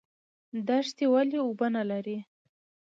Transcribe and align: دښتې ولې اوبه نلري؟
دښتې 0.67 1.05
ولې 1.13 1.37
اوبه 1.45 1.67
نلري؟ 1.75 2.17